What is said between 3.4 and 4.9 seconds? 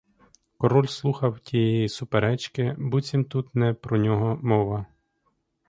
не про нього мова.